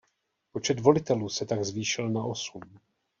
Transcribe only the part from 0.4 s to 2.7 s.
Počet volitelů se tak zvýšil na osm.